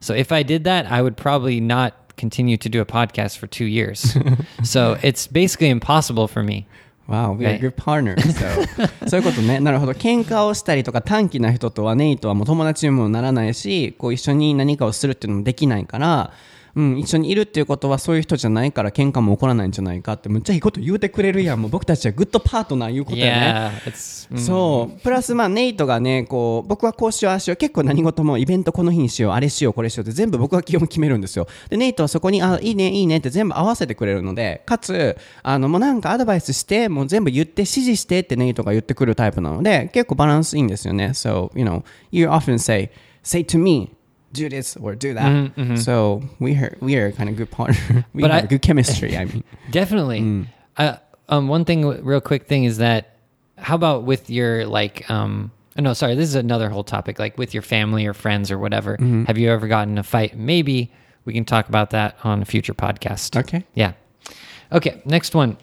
[0.00, 3.48] So if I did that, I would probably not continue to do a podcast for
[3.48, 4.16] two years.
[4.62, 6.66] so it's basically impossible for me.
[7.08, 7.60] Wow, we are Right.
[7.60, 8.22] good partners.
[8.24, 8.46] So
[9.08, 9.58] そういうことね。
[9.60, 9.92] なるほど。
[9.92, 16.30] 喧嘩をしたりとか短気な人とはネイトはもう友達にもならないし、こう一緒に何かをするっていうのもできないから、
[16.75, 21.61] うん、一緒にいるっていうことはそういう人じゃないから喧嘩も起こらないんじゃないかってむっちゃいいこと言うてくれるやん。
[21.61, 23.81] もう僕たちはグッドパートナーいうことやね。
[23.85, 24.99] Yeah, mm, そう。
[25.01, 31.47] プラス、まあ、ネイトがね、こう、僕はこうしよう、ああしよう、結構何事もイベントこの日にしよう、あれしよう、これしようって全部僕が基本決めるんですよ。
[31.69, 41.09] で、ネイトはそこに、あ、いいね、いいねって全部合わせてくれるので、かつ、あの、もうなんかアドバイスして、もう全部言って、指示してってネイトが言ってくるタイプなので、結構バランスいいんですよね。
[41.13, 42.91] So, you know, you often say,
[43.23, 43.89] say to me,
[44.31, 45.77] do this or do that.
[45.79, 48.05] So, we are, we are kind of good partner.
[48.13, 49.43] we But have I- good chemistry, I mean.
[49.71, 50.47] Definitely.
[50.77, 53.15] Uh, um, one thing, real quick thing is that
[53.57, 57.19] how about with your like, um, oh, no, sorry, this is another whole topic.
[57.19, 58.97] Like with your family or friends or whatever.
[59.27, 60.37] Have you ever gotten a fight?
[60.37, 60.91] Maybe
[61.25, 63.37] we can talk about that on a future podcast.
[63.37, 63.65] Okay.
[63.75, 63.93] Yeah.
[64.71, 65.01] Okay.
[65.05, 65.57] Next one.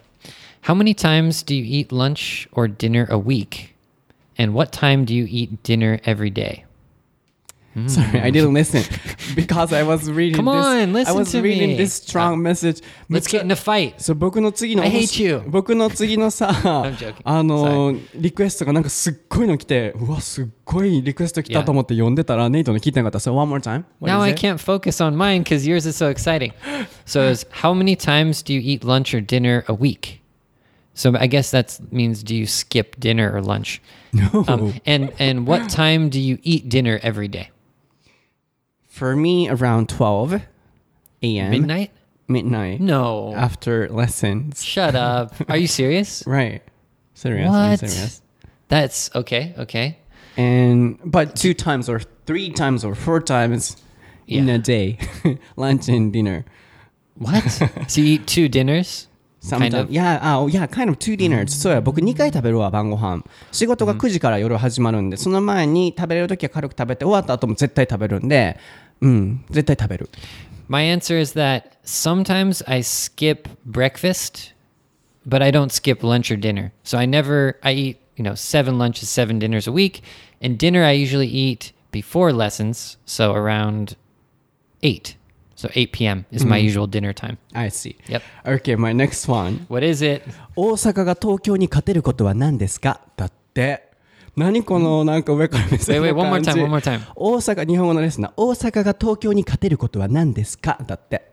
[0.60, 3.74] How many times do you eat lunch or dinner a week?
[4.36, 6.65] And what time do you eat dinner every day?
[7.87, 8.83] Sorry, I didn't listen
[9.33, 10.35] because I was reading.
[10.43, 11.77] Come this, on, listen I was to reading me.
[11.77, 12.81] this strong message.
[13.09, 13.93] Let's get in a fight.
[13.97, 15.41] そう僕の次の I hate you.
[15.47, 17.13] 僕の次のさ joking.
[17.23, 21.63] あのリクエストがなんかすっごいの来てうわすっごいリクエスト来た Yeah.
[21.63, 23.19] と思って読んでたらネイトの聞いてなかった。
[23.19, 23.85] So one more time.
[24.01, 24.37] What now is I it?
[24.37, 26.51] can't focus on mine because yours is so exciting.
[27.05, 30.17] So, it's how many times do you eat lunch or dinner a week?
[30.93, 33.81] So, I guess that means do you skip dinner or lunch?
[34.13, 34.43] No.
[34.47, 37.49] Um, and and what time do you eat dinner every day?
[38.96, 40.40] For me, around 12
[41.22, 41.50] a.m.
[41.50, 41.90] Midnight?
[42.28, 42.80] Midnight.
[42.80, 43.34] No.
[43.36, 44.64] After lessons.
[44.64, 45.34] Shut up.
[45.50, 46.24] Are you serious?
[46.26, 46.62] Right.
[47.12, 47.50] Serious.
[47.50, 47.78] What?
[47.80, 48.22] serious.
[48.68, 49.54] That's okay.
[49.58, 49.98] Okay.
[50.38, 53.76] and but two times or three times or four times
[54.26, 54.54] in Yeah.
[54.54, 54.98] a day,
[55.56, 56.46] lunch and dinner.
[57.18, 57.42] What?
[57.88, 59.08] so you eat two dinners?
[59.40, 59.90] Sometimes, Kind of?
[59.90, 61.50] yeah, あ、yeah, kind of two dinners.
[61.54, 63.22] そうや、僕2回食べるわ、晩ご飯。
[63.52, 68.58] 仕事が9時から夜始まるんで、その前に食べれるときは軽く食べて、終わった後も絶対食べるんで、
[69.01, 70.09] うん、絶対食べる。
[70.69, 74.53] My answer is that sometimes I skip breakfast,
[75.27, 76.71] but I don't skip lunch or dinner.
[76.83, 80.01] So I never I eat, you know, seven lunches, seven dinners a week.
[80.41, 83.95] And dinner I usually eat before lessons, so around
[84.81, 85.15] 8.
[85.55, 86.25] So 8 p.m.
[86.31, 87.37] is my usual dinner time.
[87.53, 87.95] I see.
[88.07, 88.23] Yep.
[88.47, 89.65] Okay, my next one.
[89.67, 90.23] What is it?
[90.55, 93.84] 大阪が東京に勝てることは何ですかだって。
[94.35, 97.01] 何このなんか上から目線 Wait, の wait, one more 感じ time, one more time.
[97.15, 98.33] 大阪、日本語のレッスンな。
[98.37, 101.31] 大阪が東京に勝てることは何ですかだって。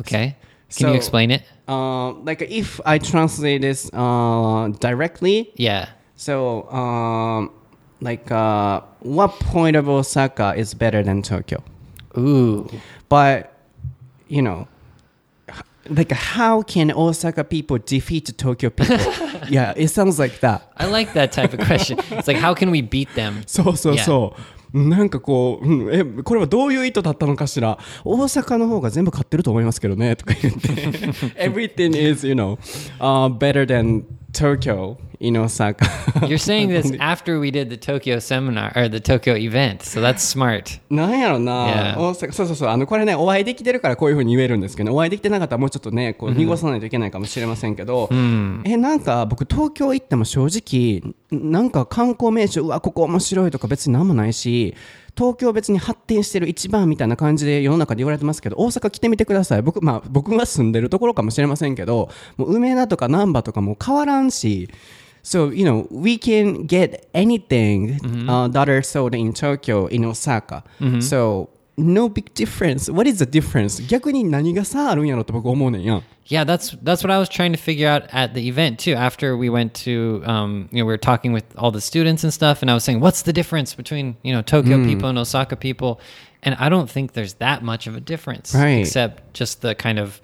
[0.00, 0.34] Okay.
[0.70, 1.44] Can you So- explain it?
[1.68, 5.88] Uh, like if I translate this uh, directly, Yeah.
[6.16, 7.50] so um,
[8.00, 11.62] like uh, what point of Osaka is better than Tokyo?
[12.18, 12.68] Ooh.
[13.08, 13.52] But
[14.28, 14.66] you know, h-
[15.89, 18.97] like how can Osaka people defeat Tokyo people?
[19.49, 20.71] yeah, it sounds like that.
[20.77, 21.99] I like that type of question.
[22.11, 23.43] It's like how can we beat them?
[23.45, 24.55] そうそうそう。
[24.75, 27.77] なんかこう、うんえ、これはどういう意図だったのかしら。
[28.03, 30.67] 大阪の方が全部買ってると思いますけどね、とか言って。
[31.39, 32.57] Everything is, you know,
[32.99, 35.85] uh, better than Tokyo in Osaka.
[36.27, 39.81] You're saying this after we did the Tokyo seminar or the Tokyo event.
[39.81, 40.79] So that's smart.
[40.89, 41.99] なんやろな、Yeah.
[41.99, 48.09] 大阪そうそうそうあのこれねお会いできてるからこういうふうに言えるんですけど、ね、お会いできてなかったらもうちょっとねこう濁さないといけないかもしれませんけど、
[48.63, 54.75] えなんか僕東京行っても正直なんか観光名所うわここ面白いとか別になんもないし
[55.17, 59.61] 東京別に発展してる一番みたいな感じで世の中で言われてますけど大阪来てみてください。
[59.61, 64.69] 僕,、まあ、僕が住んでるところかもしれませんけどもう梅田とか難波とかもう変わらんし
[65.23, 67.99] So, you know, we can get anything
[68.29, 70.63] uh, that are sold in Tokyo, in Osaka.
[71.01, 72.90] So, no big difference.
[72.92, 73.80] What is the difference?
[73.88, 76.02] 逆に何が差あるんやろと僕思うねんやん。
[76.26, 78.94] Yeah, that's that's what I was trying to figure out at the event too.
[78.94, 82.32] After we went to, um, you know, we were talking with all the students and
[82.32, 85.56] stuff, and I was saying, what's the difference between you know Tokyo people and Osaka
[85.56, 85.98] people?
[86.42, 88.80] And I don't think there's that much of a difference, Right.
[88.80, 90.20] except just the kind of,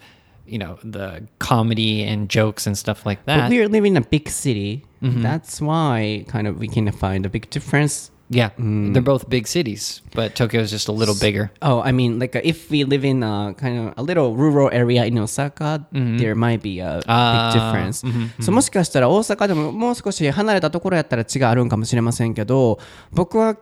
[0.47, 3.51] you know, the comedy and jokes and stuff like But that.
[3.51, 4.85] we are living in a big city.
[5.03, 8.11] That's why kind of we can find a big difference.
[8.31, 11.51] yeah, they're both big cities, but Tokyo is just a little bigger.
[11.63, 14.69] Oh, I mean, like uh, if we live in a kind of a little rural
[14.73, 18.03] area in Osaka, there might be a Ah, big difference.
[18.45, 22.79] So もしかしたら大阪でももう少し離れたところやったら違いあるんかもしれませんけど、
[23.13, 23.57] 僕は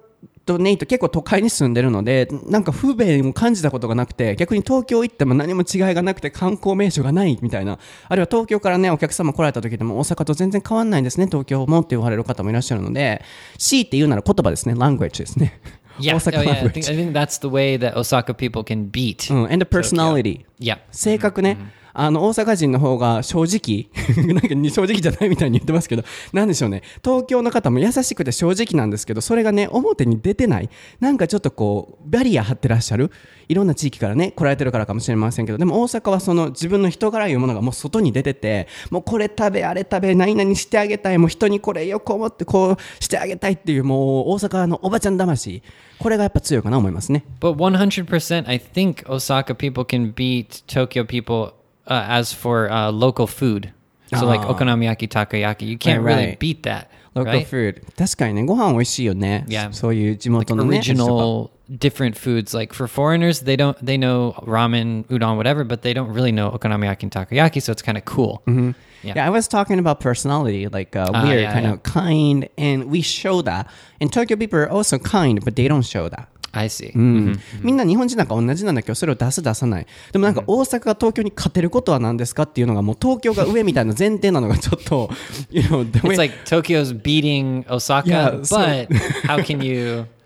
[0.45, 7.77] とネイト結構都会に住んでるので、なんか不便を感じたことがなくて、逆に東京行っても何も違いがなくて観光名所がないみたいな、
[8.07, 13.21] あるいは東京からね、お客様来られた時でも大阪と全然変わんないんですね、東京もって言われる方もいらっしゃるので、
[13.57, 15.61] C って言うなら言葉ですね、language ですね。
[15.99, 16.63] Yeah, 大阪 oh, yeah.
[16.63, 19.31] I think, I think that's the way that Osaka people can beat.
[19.33, 20.45] うん、and the personality。
[20.59, 20.79] Yeah.
[20.91, 21.57] 性格ね、
[22.01, 23.89] あの大阪人の方が正直
[24.33, 26.81] なんか正直じゃないみたいに言ってますけどなんでしょうね。
[27.03, 30.69] 東京の方も優しくて正直なんですけどそれがね表に出てない。
[31.01, 33.11] なんかちょっとこうバリア張ってらっしゃる。
[33.49, 45.63] いろんな地域からね来られてるからかもしれませんけどでも大阪はその自分の人柄いうものがもう外に出ててもうこれ食べあれ食べ何々してあげたいもう人にこれよく思ってこうしてあげたいっていうもう大阪のおばちゃん魂。
[45.97, 47.25] これがやっぱ強いかな思いますね。
[47.41, 53.72] But 100%, I think Osaka people can beat Tokyo people uh, as for uh, local food.
[54.14, 54.52] So, like Ah.
[54.54, 56.38] okonomiyaki, takoyaki, you can't Right, really right.
[56.38, 56.90] beat that.
[57.16, 57.46] local right?
[57.46, 59.72] food 確かにねご飯美味しいよね Yeah.
[59.72, 62.52] そういう地元のね Original, different foods.
[62.56, 66.50] Like for foreigners, they don't they know ramen, udon, whatever, but they don't really know
[66.50, 67.60] okonomiyaki and takoyaki.
[67.62, 68.42] So it's kind of cool.
[68.48, 68.72] Mm-hmm.
[69.04, 69.12] Yeah.
[69.16, 69.26] Yeah.
[69.26, 70.66] I was talking about personality.
[70.68, 71.72] Like uh, Ah, we're yeah, kind yeah.
[71.74, 73.68] of kind, and we show that.
[74.00, 76.28] And Tokyo people are also kind, but they don't show that.
[76.51, 76.91] I see.
[76.95, 77.39] うん。
[77.61, 79.87] みんな日本人なんか同じなんだけどそれを出す出さない。
[80.11, 85.09] でもなんか大阪が東京に勝てることは何ですかっていうのがもう東京が上みたいな前提なのがちょっと
[85.51, 88.87] you know It's like Tokyo's beating Osaka, Yeah, but
[89.25, 90.05] how can you,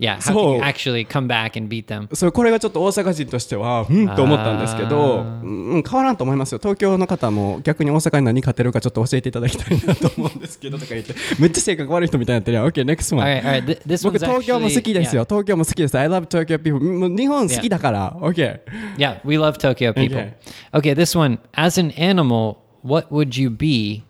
[0.00, 2.08] yeah, how can you actually come back and beat them?
[2.14, 13.66] それこれがちょっと大阪人としてはうんと思ったんですけど、うん、変わらんと思いますよ東京の方も逆に大阪に何勝てるかちょっと教えていただきたいなと思うんですけどとか言ってめっちゃ性格悪い人みたいになってるやん OK next one All right, all right.
[13.66, 18.60] Th- this 僕東京も好きですよ東京も好きです I love Tokyo people もう日本好きだから OK
[18.96, 19.20] Yeah.
[19.24, 20.32] we love Tokyo people.
[20.74, 20.94] Okay.
[20.94, 21.38] this one.
[21.54, 24.04] As an animal, what would you be?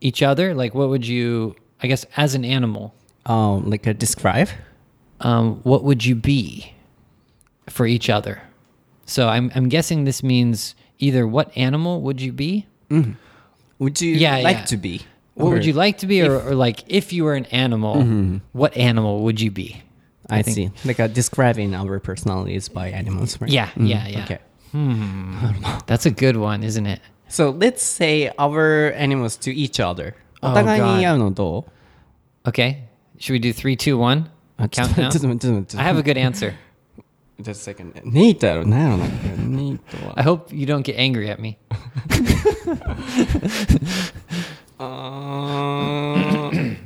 [0.00, 0.54] Each other?
[0.54, 1.56] Like, what would you?
[1.80, 2.94] I guess as an animal,
[3.26, 4.48] um, like a describe
[5.20, 6.72] um, what would you be
[7.68, 8.42] for each other?
[9.06, 12.66] So I'm I'm guessing this means either what animal would you be?
[12.90, 13.16] Mm.
[13.78, 14.64] Would you yeah, like yeah.
[14.64, 15.02] to be?
[15.34, 18.38] What would you like to be, or, or like if you were an animal, mm-hmm.
[18.50, 19.80] what animal would you be?
[20.28, 20.70] I, I see.
[20.84, 23.48] Like uh, describing our personalities by animals, right?
[23.48, 23.88] Yeah, mm.
[23.88, 24.12] yeah, mm-hmm.
[24.12, 24.24] yeah.
[24.24, 24.38] Okay.
[24.72, 25.78] Hmm.
[25.86, 27.00] That's a good one, isn't it?
[27.28, 30.16] So let's say our animals to each other.
[30.42, 30.54] Oh,
[32.44, 32.48] God.
[32.48, 32.84] Okay.
[33.18, 34.30] Should we do three, two, one?
[34.57, 35.09] あ ちょっと Countdown.
[35.11, 36.53] ちょっと待ってちょっと待 って I have a good answer.
[37.41, 38.01] Just a second.
[38.05, 39.05] ネイトやろ何やろな
[39.57, 41.57] ネイトは I hope you don't get angry at me.
[44.77, 46.77] あー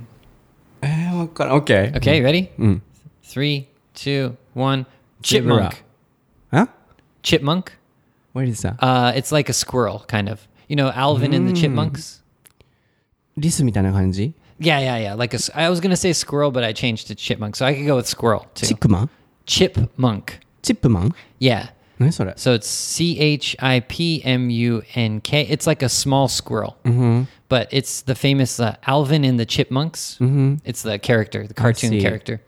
[0.81, 2.49] えー、わからん OK Okay, ready?
[2.59, 2.81] うん。
[3.23, 4.85] Three, two, one.
[5.23, 5.69] Zebra.
[5.69, 5.75] Chipmunk.
[6.51, 6.69] あ
[7.23, 7.71] Chipmunk.
[8.33, 8.75] What is that?
[8.79, 10.47] Uh, it's like a squirrel, kind of.
[10.69, 12.21] You know, Alvin and the Chipmunks.
[13.37, 15.13] リスみたいな感じ Yeah, yeah, yeah.
[15.13, 17.73] Like a, s- I was gonna say squirrel, but I changed to chipmunk, so I
[17.75, 18.75] could go with squirrel チ too.
[18.75, 19.09] ックマン
[19.45, 20.39] Chipmunk.
[20.61, 21.69] チップマン Yeah.
[21.99, 25.41] 何それ So it's C H I P M U N K.
[25.49, 26.75] It's like a small squirrel,
[27.49, 30.17] but it's the famous uh, Alvin and the Chipmunks.
[30.63, 32.01] It's the character, the cartoon see.
[32.01, 32.41] character.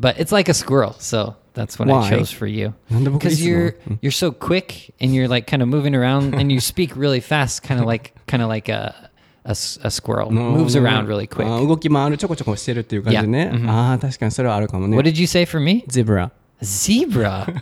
[0.00, 2.06] But it's like a squirrel, so that's what Why?
[2.06, 2.74] I chose for you.
[2.90, 6.50] なんで僕リ Because スなの you're you're so quick and you're like kind of moving around and
[6.52, 9.09] you speak really fast, kind of like kind of like a,
[9.44, 11.46] a s- a squirrel moves around really quick.
[11.46, 13.52] あー動き回るちょこちょこしてるっていう感じね。
[13.68, 14.96] ああ、確かにそれはあるかもね。
[14.96, 15.84] What did you say for me?
[15.88, 16.30] ゼブラ。
[16.62, 17.46] Zebra.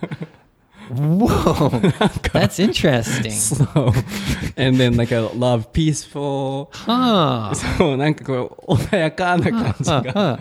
[0.91, 1.71] Whoa,
[2.35, 3.31] that's interesting.
[3.33, 3.93] So,
[4.57, 6.69] and then like a love peaceful.
[6.73, 7.55] Huh.
[7.79, 10.39] そう、なんかこう、穏やかな感じ Huh, が。
[10.39, 10.41] huh.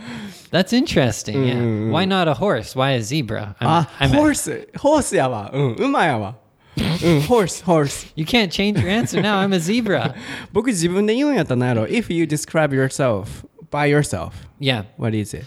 [0.51, 1.45] That's interesting.
[1.45, 1.91] Yeah.
[1.91, 2.75] Why not a horse?
[2.77, 3.55] Why a zebra?
[3.59, 5.49] I'm, あ、 I'm ホース、ホースやわ。
[5.53, 6.35] うん、馬やわ。
[6.77, 8.11] うん、ホース、ホース。
[8.15, 9.37] you can't change your answer now.
[9.39, 10.15] I'm a zebra.
[10.51, 14.85] 僕自分で言うんやったら何やろ If you describe yourself by yourself, Yeah.
[14.97, 15.45] what is it?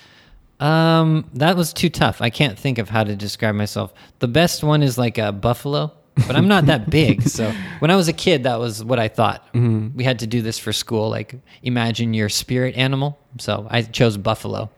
[0.59, 2.23] Um, that was too tough.
[2.23, 3.93] I can't think of how to describe myself.
[4.21, 5.93] The best one is like a buffalo,
[6.27, 7.23] but I'm not that big.
[7.29, 9.45] So when I was a kid, that was what I thought.
[9.53, 11.11] We had to do this for school.
[11.11, 13.19] Like imagine your spirit animal.
[13.39, 14.71] So I chose buffalo.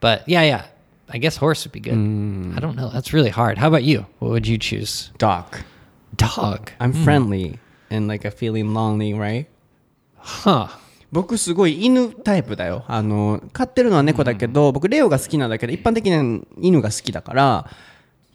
[0.00, 0.66] But yeah, yeah.
[1.09, 1.93] I guess horse would be good.
[1.93, 2.89] I don't know.
[2.89, 3.57] That's really hard.
[3.57, 4.05] How about you?
[4.19, 5.11] What would you choose?
[5.17, 5.57] Dog.
[6.15, 6.71] Dog.
[6.79, 9.47] I'm friendly and like a feeling lonely, right?
[10.17, 10.67] Huh.
[11.09, 12.83] 僕すごい犬タイプだよ。
[12.87, 17.69] あの、飼ってるのは猫だけど、僕レオが好きなんだけど、一般的に犬が好きだから、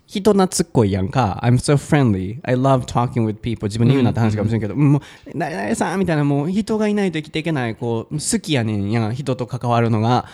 [0.06, 1.38] 人懐っこいやんか。
[1.42, 2.38] I'm so friendly.
[2.44, 3.66] I love talking with people.
[3.66, 5.02] 自分で言うなって話かもしれんけど、もう、
[5.34, 10.26] 誰々さんみたいな、もう人がいないと生きていけない、こう、好きやねんやん、人と関わるのが。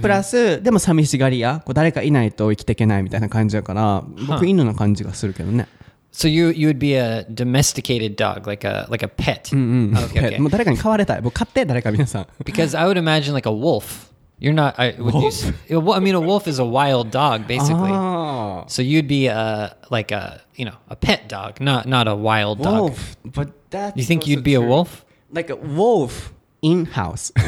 [0.00, 1.62] プラス、でも寂しがり屋。
[1.64, 5.66] こう誰かいないと生きていけないみたいな感じだから、僕犬の感じがするけどね。
[6.12, 9.42] So you you would be a domesticated dog, like a like a pet.
[9.50, 10.40] Okay, okay.
[10.40, 11.22] もう誰かに飼われたい。
[11.22, 12.26] 僕飼って、誰か皆さん。
[12.44, 14.08] Because I would imagine like a wolf.
[14.40, 14.74] You're not.
[14.78, 15.30] I, would you,
[15.68, 17.90] Yeah, well, I mean, a wolf is a wild dog, basically.
[17.92, 22.14] あ So you'd be a like a you know a pet dog, not not a
[22.14, 22.70] wild あ。
[22.70, 22.80] dog.
[22.80, 23.16] Wolf.
[23.24, 25.04] But that's You think you'd be a wolf?
[25.32, 27.32] Like a wolf in house.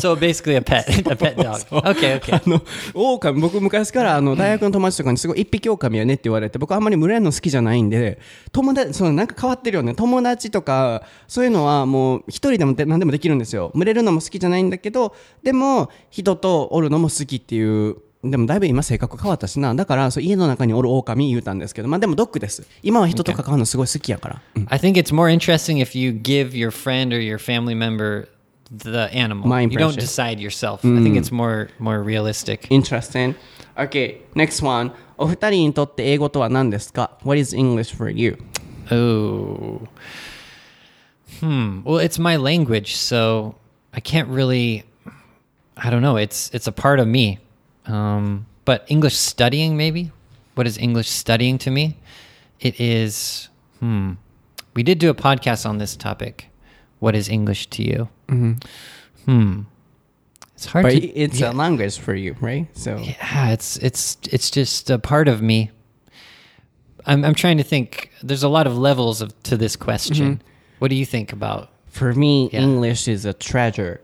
[0.00, 1.60] So basically a pet, a pet dog.
[1.70, 2.34] Okay, okay.
[2.34, 2.62] あの、
[2.94, 8.18] 狼、僕昔からあの大学の友達とかにすごい一匹狼やねって言われて、僕あんまり群れるの好きじゃないんで、
[8.52, 9.94] 友達、そのなんか変わってるよね。
[9.94, 13.70] 友達とか、そういうのはもう一人でもで何でもできるんですよ。
[13.74, 19.74] 群れるのも好きじゃないんだけど、でも人とおるのも好きっていう、でもだいぶ今性格変わったしな。
[19.74, 22.66] だからそう家の中におる狼言うたんですけど、まあでもドッグです。
[22.82, 24.42] 今は人と関わるのすごい好きやから。
[24.56, 28.28] うん I think it's more interesting if you give your friend or your family member
[28.70, 29.48] the animal.
[29.48, 30.84] My you don't decide yourself.
[30.84, 32.68] I think it's more more realistic.
[32.70, 33.34] Interesting.
[33.76, 34.92] Okay, next one.
[35.18, 38.38] お二人にとって英語とは何ですか ?What is English for you?
[38.90, 39.88] Oh.
[41.40, 41.82] Hmm.
[41.84, 43.54] Well, it's my language, so
[43.92, 44.84] I can't really
[45.76, 46.16] I don't know.
[46.16, 47.40] It's it's a part of me.
[47.86, 50.12] Um, but English studying maybe?
[50.54, 51.96] What is English studying to me?
[52.60, 53.48] It is
[53.80, 54.12] hmm.
[54.74, 56.46] We did do a podcast on this topic.
[57.00, 58.08] What is English to you?
[58.28, 59.62] Hmm.
[60.54, 61.50] It's hard But to it's yeah.
[61.50, 62.68] a language for you, right?
[62.76, 65.70] So Yeah, it's it's it's just a part of me.
[67.04, 68.10] I'm I'm trying to think.
[68.22, 70.40] There's a lot of levels of to this question.
[70.78, 71.68] What do you think about?
[71.92, 72.62] for me, Yeah.
[72.62, 74.00] English is a treasure.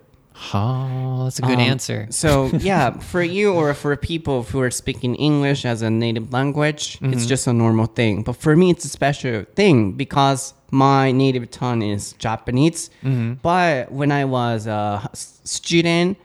[0.55, 2.06] Oh, that's a good Um, answer.
[2.10, 6.98] So yeah, for you or for people who are speaking English as a native language,
[7.00, 7.27] it's mm-hmm.
[7.27, 8.23] just a normal thing.
[8.23, 12.90] But for me, it's a special thing because my native tongue is Japanese.
[13.02, 13.35] Mm-hmm.
[13.42, 16.19] But when I was a student,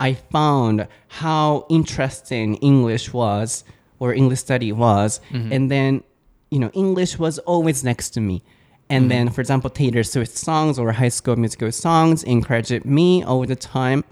[0.00, 3.64] I found how interesting English was
[3.98, 5.52] or English study was, mm-hmm.
[5.52, 6.02] and then
[6.50, 8.42] you know English was always next to me.
[8.90, 9.08] And mm-hmm.
[9.08, 13.56] then, for example, Taylor Swift songs or High School Musical songs encouraged me all the
[13.56, 14.04] time.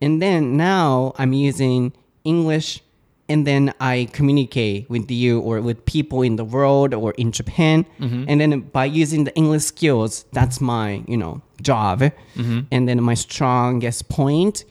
[0.00, 1.92] And then now I'm using
[2.24, 2.80] English
[3.28, 7.84] and then I communicate with you or with people in the world or in Japan.
[8.00, 8.24] Mm-hmm.
[8.28, 12.00] And then by using the English skills, that's my, you know, job.
[12.00, 12.60] Mm-hmm.
[12.70, 14.64] And then my strongest point.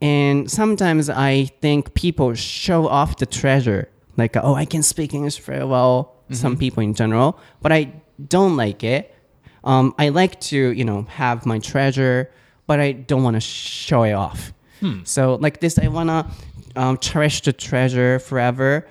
[0.00, 3.88] And sometimes I think people show off the treasure.
[4.16, 6.14] Like, oh, I can speak English very well.
[6.28, 7.92] Some people in general, but I
[8.28, 9.14] don't like it.
[9.64, 12.30] Um, I like to, you know, have my treasure,
[12.66, 14.52] but I don't want to show it off.
[15.04, 16.30] So like this, I wanna
[16.76, 18.86] um, cherish the treasure forever,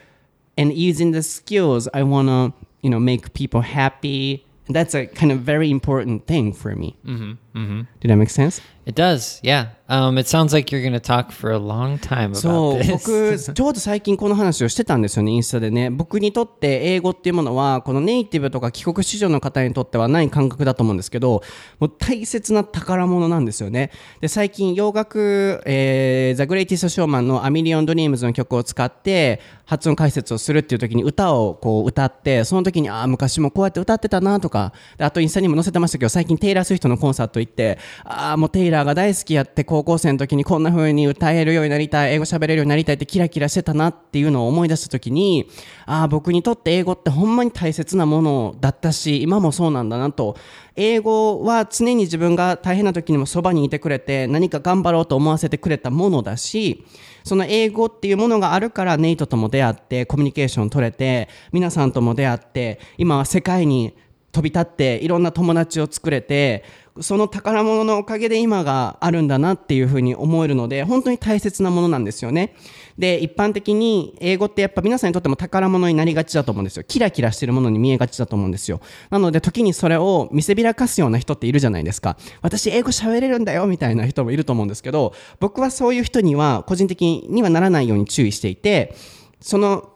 [0.57, 4.45] and using the skills, I wanna, you know, make people happy.
[4.67, 6.97] And that's a kind of very important thing for me.
[7.05, 7.32] Mm-hmm.
[7.57, 7.82] Mm-hmm.
[7.99, 8.61] Did that make sense?
[8.86, 9.67] It does, yeah.
[9.88, 12.70] Um, it sounds like you're going to talk for a long time about this.
[12.70, 21.43] そう僕 ちょうど最近この話をしてたんですよねインスタでね僕にとって英語っていうものはこのネイティブとか帰国子女の方にとってはない感覚だと思うんですけど
[21.79, 45.49] もう大切な宝物なんですよねで最近洋楽、えー、 The Greatest Showman の「アミリオン・ドリームズ」の曲を使って発音解説をするっていう時に歌をこう歌ってその時にああ昔もこうやって歌ってたなとかであとインスタにも載せてましたけど最近テイラー・スウィフトのコンサート行ってああもうテイラーが大好きやって高校生の時にこんな風に歌えるようになりたい英語喋れるようになりたいってキラキラしてたなっていうのを思い出した時に
[45.86, 50.38] ああ僕にとって英語ってほんまに大切なものだったし今もそうなんだなと。
[50.78, 56.86] 英語は常に自分が大変な時にもそばにいてくれて何か頑張ろうと思わせてくれたものだし
[57.23, 63.95] その英語っていうものがあるからネイトとも出会ってコミュニケーション取れて皆さんとも出会って今は世界に
[64.34, 66.65] 飛び立っていろんな友達を作れて
[67.02, 72.56] その宝物のおかげで今があるんだなっていうふうに思えるので本当に大切なものなんですよね。
[72.98, 76.84] で一般的に英語ってやっぱ皆さんにとっても宝物になりがちだと思うんですよ。
[76.88, 78.80] キラキラしてるものに見えがちだと思うんですよ。
[79.10, 82.18] なので時にそれを見せびらかすような人っているじゃないですか。
[82.41, 88.96] 私英語喋れるんだよみたいな人もいると思うんですけど僕はそういう人には個人的にはならないように注意していて
[89.41, 89.89] その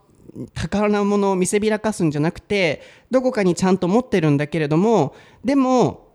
[0.54, 6.09] 宝物を見せびらかすんじゃなくてどこかにちゃんと持ってるんだけれどもでも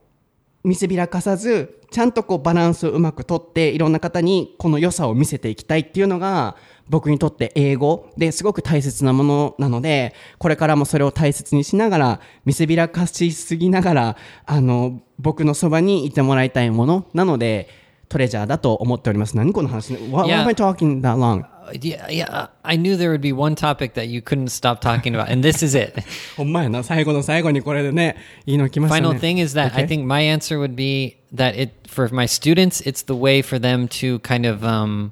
[0.65, 6.57] 見せびらかさずちゃんとこうバランスをうまくとっていろんな方にこの良さを見せていきたいっていうのが
[6.89, 17.69] 僕にとって英語ですごく大切なものなのでこれからもそれを大切にしながら見せびらかしすぎながらあの僕のそばにいてもらいたいものなので
[18.14, 21.46] トレジャーだと思っております何この話 Why, why am I talking that long?
[21.82, 22.48] Yeah, yeah.
[22.64, 25.62] I knew there would be one topic that you couldn't stop talking about, and this
[25.64, 25.94] is it.
[26.36, 28.16] ほんまやな最後の最後にこれでね
[28.48, 29.88] いいの来ましたね Final thing is that I Okay.
[29.88, 33.88] think my answer would be that it for my students, it's the way for them
[34.00, 35.12] to kind of um,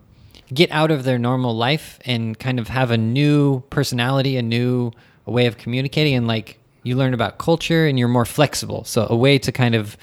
[0.51, 4.91] get out of their normal life and kind of have a new personality, a new
[5.27, 8.83] way of communicating, and like you learn about culture and you're more flexible.
[8.83, 9.95] So a way to kind of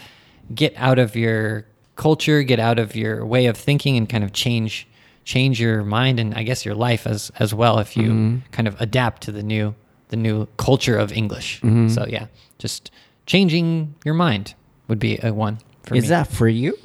[0.55, 1.65] get out of your
[1.99, 4.87] culture, get out of your way of thinking, and kind of change
[5.25, 8.79] change your mind and I guess your life as as well if you kind of
[8.81, 9.75] adapt to the new
[10.09, 11.61] the new culture of English.
[11.89, 12.27] So yeah,
[12.59, 12.91] just
[13.27, 14.55] changing your mind
[14.89, 16.09] would be a one for Is me.
[16.11, 16.77] that for you?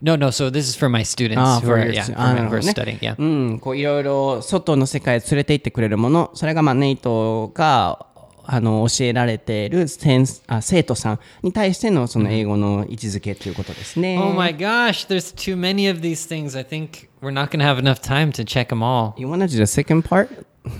[0.00, 0.30] no, no.
[0.30, 2.34] So this is for my students Ah, who for are your yeah, stu- for ah,
[2.34, 2.98] my- なる who ほ are どね studying.
[3.00, 3.14] Yeah.
[3.18, 3.24] う
[3.54, 8.06] ん、こういろいろ外の世界へ連れて行ってくれるもの、それがまあネイトが
[8.45, 14.17] あの教えられている先あ生徒さんに対してのその英語の位置づけということですね。
[14.19, 16.57] Oh my gosh, there's too many of these things.
[16.57, 19.13] I think we're not going to have enough time to check them all.
[19.17, 20.29] You wanna do the second part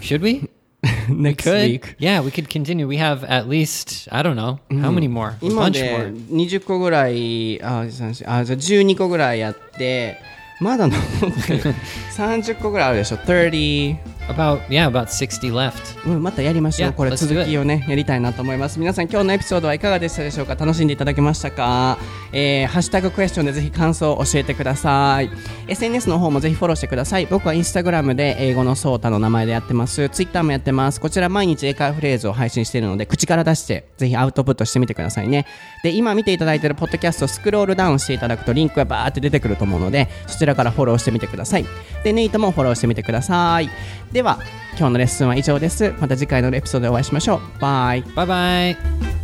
[0.01, 0.49] Should we?
[1.09, 1.69] next Could.
[1.69, 1.95] week?
[1.97, 2.87] Yeah, we could continue.
[2.87, 5.29] We have at least I don't know how many more.
[5.41, 6.13] A 今 bunch で more.
[6.29, 10.17] 20個ぐらい、あ、3あじゃあ12個ぐらいやって、
[10.59, 10.97] まだ残
[11.27, 11.75] ってる。
[12.15, 13.17] 30個ぐらいあるでしょ。
[13.17, 13.97] 30
[14.29, 16.07] About yeah, about 60 left.
[16.07, 16.89] うん、またやりましょう。
[16.91, 18.79] Yeah, これ続きをね、やりたいなと思います。
[18.79, 20.55] 皆さん、今日のエピソードはいかがでしたでしょうか？
[20.55, 21.97] 楽しんでいただけましたか？
[22.31, 25.29] えー、ハッシュタグクエスチョンでぜひ感想を教えてください。
[25.67, 27.25] SNS の方もぜひフォローしてください。
[27.25, 30.09] 僕はインスタグラムで英語のソータの名前でやってます。
[30.09, 30.99] ツイッターもやってます。
[31.01, 35.45] こちら毎日英会話フレーズを配信しているので、口から出して、ぜひアウトプットしてみてくださいね。
[35.83, 41.65] で、今見ていただいているポッドキャストをスクロールダウンしていただくとリンクがバーって出てくると思うので、そちらからフォローしてみてください。
[42.03, 43.69] で、ネイトもフォローしてみてください。
[44.13, 44.37] では、
[44.77, 45.91] 今日のレッスンは以上です。
[45.99, 47.59] また次回のエピソードでお会いしましょう。
[47.59, 48.03] バイ。
[48.15, 49.22] バイバイ